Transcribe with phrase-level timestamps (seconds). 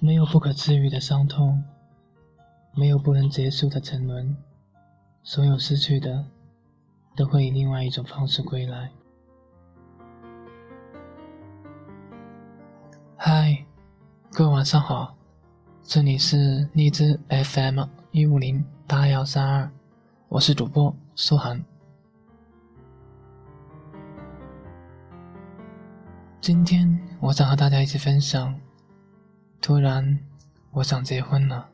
[0.00, 1.64] 没有不可治愈的伤痛，
[2.72, 4.36] 没有不能结束的沉沦，
[5.24, 6.24] 所有失去的，
[7.16, 8.92] 都会以另外一种方式归来。
[13.16, 13.64] 嗨，
[14.30, 15.16] 各位晚上好，
[15.82, 17.80] 这里是荔枝 FM
[18.12, 19.68] 一五零八幺三二，
[20.28, 21.64] 我是主播苏涵。
[26.40, 28.67] 今天我想和大家一起分享。
[29.68, 30.18] 突然，
[30.70, 31.68] 我想结婚了。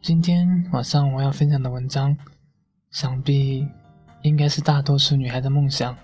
[0.00, 2.16] 今天晚上我要分享的文章，
[2.92, 3.68] 想必
[4.22, 5.96] 应该是大多数女孩的梦想。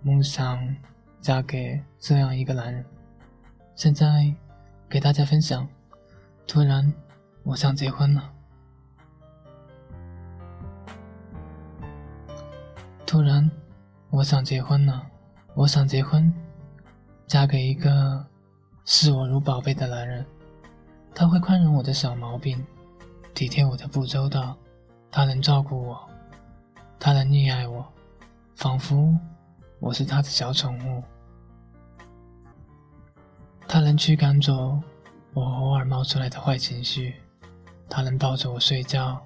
[0.00, 0.58] 梦想
[1.20, 2.82] 嫁给这样一个男人。
[3.74, 4.34] 现在
[4.88, 5.68] 给大家分享。
[6.46, 6.90] 突然，
[7.42, 8.32] 我想结婚了。
[13.04, 13.50] 突然，
[14.08, 15.06] 我想结婚了。
[15.52, 16.32] 我想结婚，
[17.26, 18.24] 嫁给一个。
[18.90, 20.24] 视我如宝贝的男人，
[21.14, 22.66] 他会宽容我的小毛病，
[23.34, 24.56] 体贴我的不周到，
[25.10, 26.08] 他能照顾我，
[26.98, 27.86] 他能溺爱我，
[28.54, 29.14] 仿佛
[29.78, 31.02] 我是他的小宠物。
[33.68, 34.80] 他能驱赶走
[35.34, 37.14] 我偶尔冒出来的坏情绪，
[37.90, 39.20] 他能抱着我睡觉，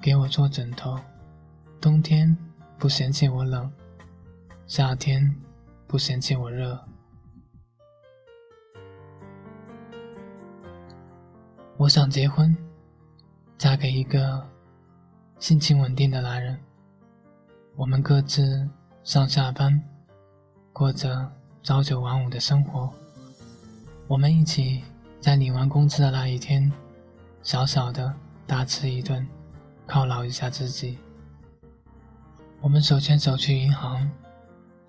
[0.00, 0.98] 给我做枕头，
[1.78, 2.34] 冬天
[2.78, 3.70] 不嫌弃我冷，
[4.66, 5.36] 夏天
[5.86, 6.82] 不嫌弃我热。
[11.80, 12.54] 我想结婚，
[13.56, 14.46] 嫁给一个
[15.38, 16.60] 性情稳定的男人。
[17.74, 18.68] 我们各自
[19.02, 19.82] 上下班，
[20.74, 22.92] 过着朝九晚五的生活。
[24.06, 24.84] 我们一起
[25.22, 26.70] 在领完工资的那一天，
[27.42, 28.14] 小小的
[28.46, 29.26] 大吃一顿，
[29.88, 30.98] 犒劳一下自己。
[32.60, 34.06] 我们手牵手去银行，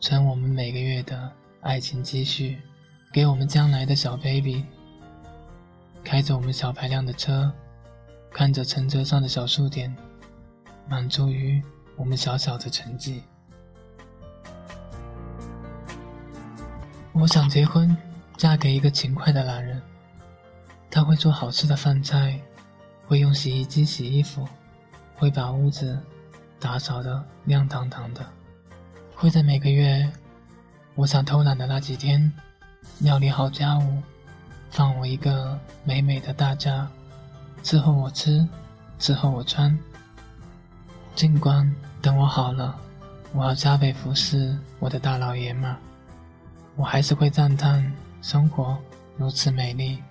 [0.01, 1.31] 存我们每个月的
[1.61, 2.59] 爱情积蓄，
[3.13, 4.65] 给我们将来的小 baby。
[6.11, 7.49] 开着我们小排量的车，
[8.33, 9.95] 看着乘车上的小数点，
[10.85, 11.63] 满足于
[11.95, 13.23] 我们小小的成绩。
[17.13, 17.95] 我想结婚，
[18.35, 19.81] 嫁给一个勤快的男人。
[20.89, 22.37] 他会做好吃的饭菜，
[23.07, 24.45] 会用洗衣机洗衣服，
[25.15, 25.97] 会把屋子
[26.59, 28.19] 打扫的亮堂堂的，
[29.15, 30.11] 会在每个月
[30.93, 32.29] 我想偷懒的那几天，
[32.99, 34.03] 料理好家务。
[34.71, 36.87] 放我一个美美的大家，
[37.61, 38.47] 伺候我吃，
[38.99, 39.77] 伺候我穿。
[41.13, 41.69] 尽管
[42.01, 42.73] 等我好了，
[43.33, 45.75] 我要加倍服侍我的大老爷们儿，
[46.77, 48.77] 我还是会赞叹生活
[49.17, 50.01] 如此美丽。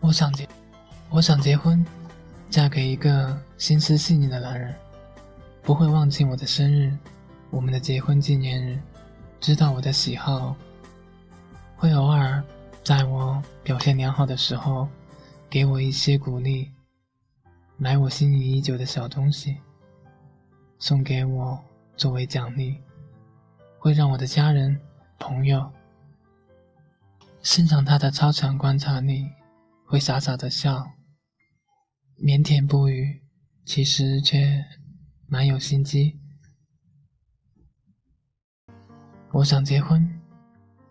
[0.00, 0.46] 我想结，
[1.08, 1.84] 我想结婚，
[2.50, 4.74] 嫁给一个心思细腻的男人，
[5.62, 6.94] 不会忘记我的生日，
[7.48, 8.78] 我们的结婚纪念日，
[9.40, 10.54] 知道我的喜好，
[11.78, 12.44] 会偶尔。
[12.86, 14.88] 在我表现良好的时候，
[15.50, 16.70] 给我一些鼓励，
[17.76, 19.56] 买我心仪已久的小东西，
[20.78, 21.60] 送给我
[21.96, 22.80] 作为奖励，
[23.80, 24.80] 会让我的家人、
[25.18, 25.68] 朋友
[27.42, 29.32] 欣赏他的超强观察力，
[29.84, 30.86] 会傻傻的笑，
[32.18, 33.20] 腼腆不语，
[33.64, 34.64] 其实却
[35.26, 36.20] 蛮有心机。
[39.32, 40.08] 我想结婚，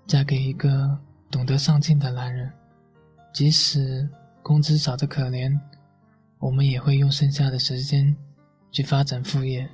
[0.05, 1.04] 嫁给一个。
[1.35, 2.49] 懂得上进的男人，
[3.33, 4.07] 即使
[4.41, 5.59] 工资少得可怜，
[6.39, 8.15] 我们也会用剩下的时间
[8.71, 9.69] 去发展副业。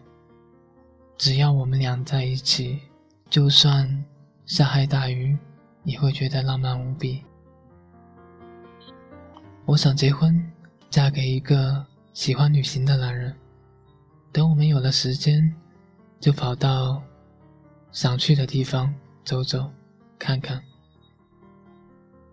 [1.19, 2.79] 只要我们俩在一起，
[3.29, 4.03] 就算
[4.47, 5.37] 下海打鱼，
[5.83, 7.23] 也会觉得浪漫无比。
[9.65, 10.43] 我想结婚，
[10.89, 13.35] 嫁给一个喜欢旅行的男人。
[14.31, 15.55] 等我们有了时间，
[16.19, 17.03] 就跑到
[17.91, 18.91] 想去的地方
[19.23, 19.71] 走走，
[20.17, 20.59] 看看。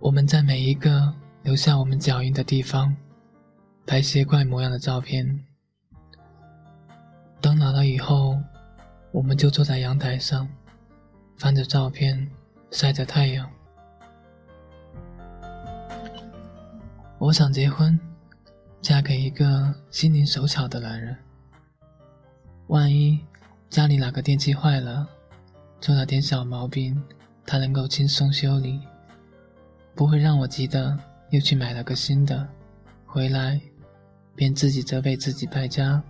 [0.00, 2.94] 我们在每一个留下我们脚印的地方，
[3.84, 5.44] 拍些怪模样的照片。
[7.40, 8.38] 等老了以后，
[9.10, 10.48] 我们就坐在阳台上，
[11.36, 12.30] 翻着照片，
[12.70, 13.50] 晒着太阳。
[17.18, 17.98] 我想结婚，
[18.80, 21.16] 嫁给一个心灵手巧的男人。
[22.68, 23.18] 万一
[23.68, 25.08] 家里哪个电器坏了，
[25.80, 27.02] 出了点小毛病，
[27.44, 28.80] 他能够轻松修理。
[29.98, 30.96] 不会让我急得
[31.30, 32.46] 又去买了个新的，
[33.04, 33.60] 回来
[34.36, 36.00] 便自己责备自己败家，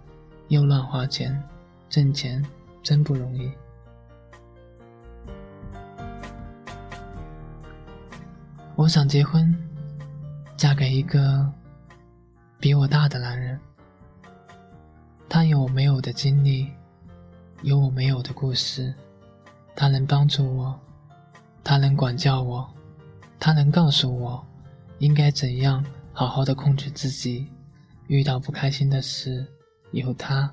[0.48, 1.42] 又乱花钱，
[1.88, 2.44] 挣钱
[2.82, 3.50] 真不容易。
[8.76, 9.56] 我想结婚，
[10.54, 11.50] 嫁给一个
[12.60, 13.58] 比我大的男人。
[15.30, 16.70] 他有我没有的经历，
[17.62, 18.94] 有我没有的故事，
[19.74, 20.78] 他能帮助我，
[21.64, 22.68] 他能管教我。
[23.38, 24.44] 他能告诉我
[24.98, 27.46] 应该怎样好好的控制自己。
[28.08, 29.46] 遇到不开心的事，
[29.90, 30.50] 有他，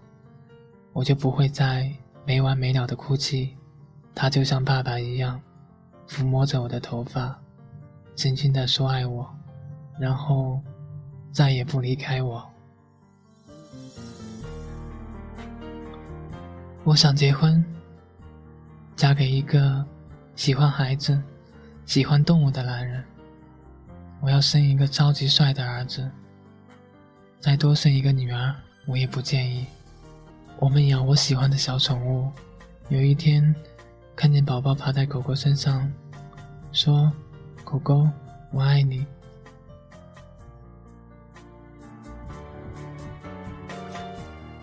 [0.91, 1.89] 我就不会再
[2.25, 3.55] 没完没了的哭泣。
[4.13, 5.41] 他就像爸爸一样，
[6.07, 7.39] 抚摸着我的头发，
[8.13, 9.25] 轻轻的说爱我，
[9.97, 10.61] 然后
[11.31, 12.45] 再也不离开我。
[16.83, 17.63] 我想结婚，
[18.97, 19.85] 嫁给一个
[20.35, 21.21] 喜欢孩子、
[21.85, 23.03] 喜欢动物的男人。
[24.21, 26.09] 我要生一个超级帅的儿子。
[27.39, 28.55] 再多生一个女儿，
[28.87, 29.65] 我也不介意。
[30.57, 32.31] 我们养我喜欢的小宠物。
[32.89, 33.53] 有一天，
[34.15, 35.91] 看见宝宝趴在狗狗身上，
[36.71, 37.11] 说
[37.63, 38.09] ：“狗狗，
[38.51, 39.05] 我爱你。”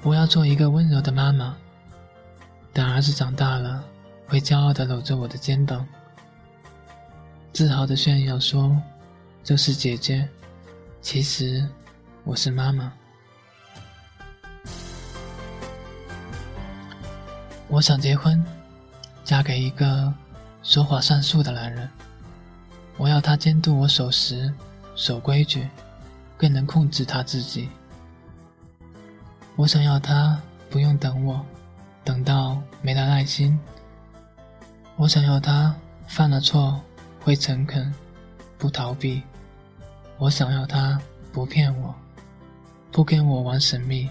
[0.02, 1.56] 我要做一个温柔的妈妈。
[2.72, 3.84] 等儿子长大了，
[4.26, 5.86] 会骄傲的搂着我的肩膀，
[7.52, 8.76] 自豪的炫耀说
[9.44, 10.28] ：“这是姐姐。”
[11.00, 11.66] 其实。
[12.25, 12.93] 我是妈妈，
[17.66, 18.40] 我想结婚，
[19.25, 20.14] 嫁给一个
[20.62, 21.90] 说话算数的男人。
[22.96, 24.55] 我要他监督我守时、
[24.94, 25.69] 守规矩，
[26.38, 27.69] 更能控制他自己。
[29.56, 30.40] 我想要他
[30.70, 31.44] 不用等我，
[32.05, 33.58] 等到没了耐心。
[34.94, 35.75] 我想要他
[36.06, 36.81] 犯了错
[37.24, 37.92] 会诚恳，
[38.58, 39.22] 不逃避。
[40.19, 41.00] 我想要他
[41.32, 41.94] 不骗我。
[42.90, 44.10] 不跟我玩神秘，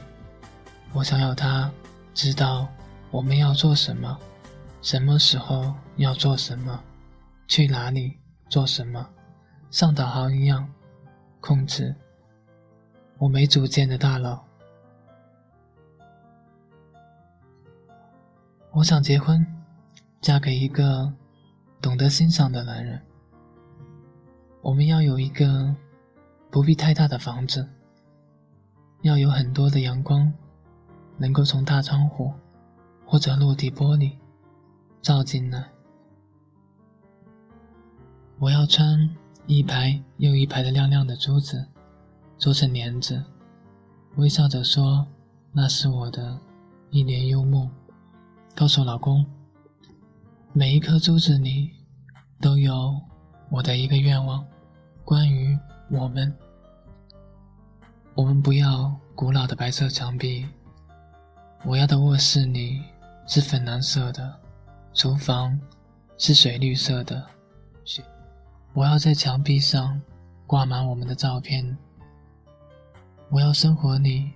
[0.92, 1.72] 我想要他
[2.16, 2.68] 知道
[3.12, 4.18] 我们要做什么，
[4.81, 6.81] 什么时候要做什么，
[7.48, 8.18] 去哪里
[8.50, 9.08] 做什么，
[9.69, 10.68] 像导航一样
[11.40, 11.96] 控制
[13.19, 14.44] 我没主见的大脑。
[18.72, 19.46] 我想结婚，
[20.22, 21.13] 嫁给一个
[21.81, 23.01] 懂得欣赏的男人。
[24.62, 25.75] 我们要有一个
[26.51, 27.68] 不必太大的房子。
[29.01, 30.31] 要有很多的阳光，
[31.18, 32.31] 能够从大窗户
[33.04, 34.12] 或者落地玻璃
[35.01, 35.68] 照进来。
[38.38, 39.10] 我要穿
[39.48, 41.68] 一排又一排的亮亮的珠子，
[42.38, 43.24] 做成帘子，
[44.18, 45.07] 微笑着说
[45.51, 46.39] ：“那是我的
[46.92, 47.68] 一帘幽梦。”
[48.56, 49.25] 告诉老公，
[50.53, 51.71] 每一颗珠子里
[52.42, 53.00] 都有
[53.50, 54.45] 我的一个愿望，
[55.06, 55.57] 关于
[55.89, 56.33] 我们。
[58.15, 60.45] 我们不要古老的白色墙壁，
[61.63, 62.81] 我要的卧室里
[63.25, 64.39] 是粉蓝色的，
[64.94, 65.57] 厨房
[66.18, 67.25] 是水绿色的。
[68.74, 70.01] 我要在墙壁上
[70.45, 71.77] 挂满我们的照片。
[73.30, 74.33] 我要生活里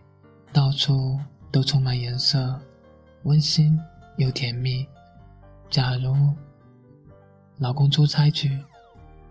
[0.53, 1.19] 到处
[1.51, 2.57] 都充满颜色，
[3.23, 3.77] 温馨
[4.15, 4.87] 又甜蜜。
[5.69, 6.15] 假如
[7.57, 8.63] 老公出差去，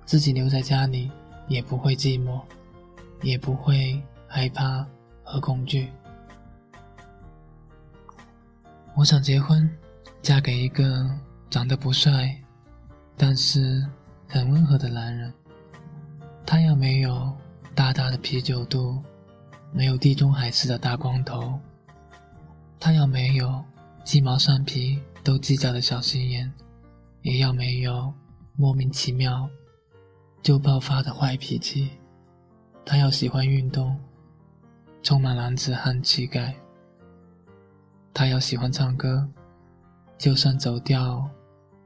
[0.05, 1.11] 自己留在家里
[1.49, 2.41] 也不会寂寞，
[3.23, 4.03] 也不会。
[4.27, 4.85] 害怕
[5.23, 5.89] 和恐惧。
[8.97, 9.71] 我想结婚，
[10.21, 11.09] 嫁给一个
[11.49, 12.37] 长得不帅，
[13.17, 13.87] 但是
[14.27, 15.33] 很温和的男人。
[16.45, 17.33] 他要没有
[17.77, 19.01] 大大的啤酒肚，
[19.71, 21.61] 没有地中海式的大光头。
[22.81, 23.65] 他要没有
[24.05, 26.53] 鸡毛蒜皮都计较的小心眼，
[27.23, 28.13] 也要没有
[28.55, 29.49] 莫名其妙
[30.43, 31.91] 就爆发的坏脾气。
[32.85, 33.99] 他要喜欢运动。
[35.03, 36.55] 充满男子汉气概。
[38.15, 39.29] 他要喜欢唱歌，
[40.17, 41.29] 就算走调，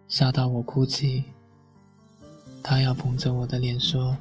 [0.06, 1.24] 吓到我哭泣。
[2.62, 4.16] 他要捧着我的脸说：“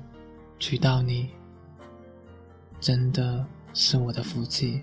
[0.57, 1.29] 娶到你，
[2.79, 4.81] 真的是我的福气。”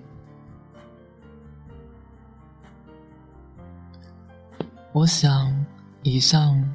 [4.94, 5.52] 我想，
[6.04, 6.72] 以上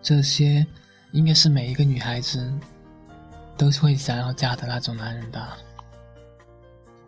[0.00, 0.66] 这些，
[1.12, 2.50] 应该是每一个女孩子
[3.58, 5.58] 都会想要嫁的那种男人吧。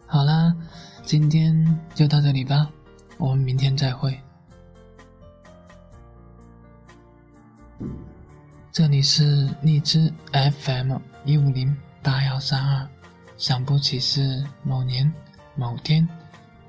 [0.06, 0.54] 好啦，
[1.02, 2.70] 今天就到这里吧，
[3.16, 4.20] 我们明天再会。
[8.70, 12.86] 这里是荔枝 FM 一五零八幺三二，
[13.38, 15.10] 想不起是某年
[15.54, 16.06] 某天，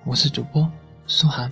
[0.06, 0.72] 我是主播
[1.08, 1.52] 苏涵，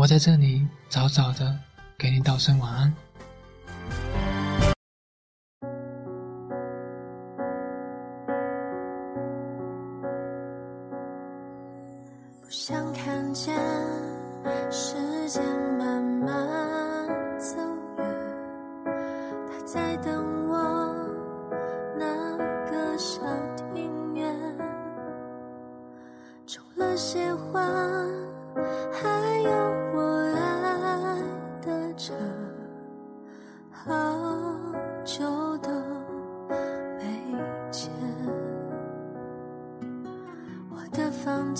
[0.00, 1.54] 我在这里早早的
[1.98, 2.90] 给你道声晚安。
[12.40, 13.54] 不想看见
[14.70, 14.94] 时
[15.28, 15.42] 间
[15.78, 16.59] 慢慢。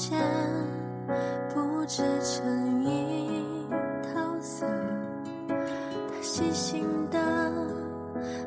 [0.00, 0.19] 间
[1.52, 3.30] 布置成一
[4.40, 4.66] 色
[5.85, 7.19] 他细心的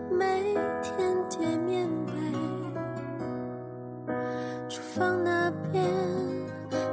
[0.10, 2.14] 每天叠棉被
[4.68, 5.84] 厨房那边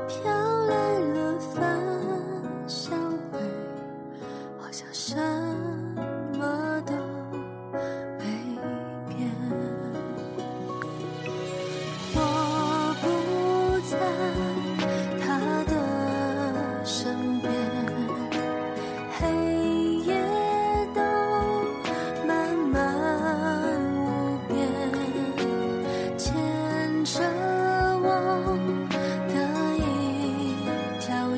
[0.07, 0.31] 飘
[0.67, 1.81] 来了饭
[2.67, 2.93] 香
[3.33, 3.39] 味
[4.59, 4.87] 好像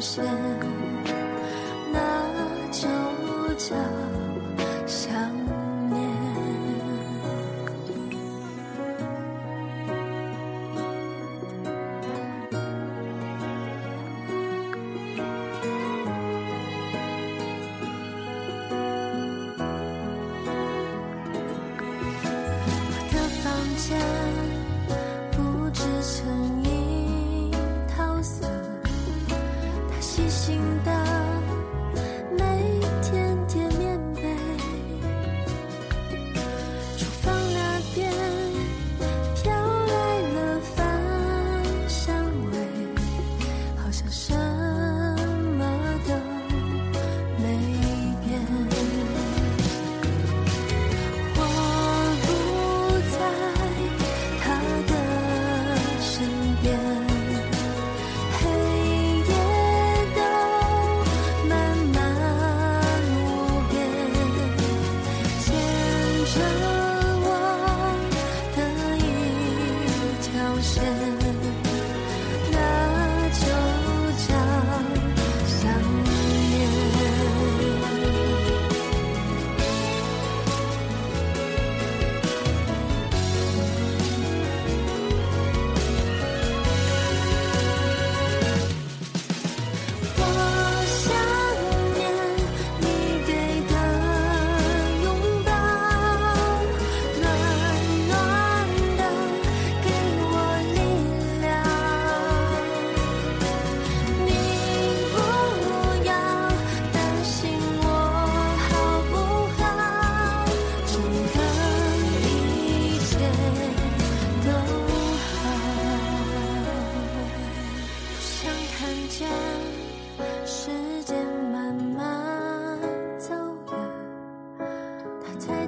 [0.02, 0.24] 线
[1.92, 2.00] 那
[2.72, 2.88] 就
[3.54, 3.76] 叫
[4.84, 5.14] 想
[5.90, 6.00] 念。
[22.74, 24.21] 我的房间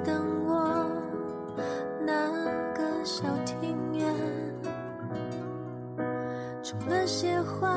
[0.05, 0.87] 等我
[2.05, 2.31] 那
[2.75, 4.05] 个小庭院。
[6.61, 7.67] 种了些花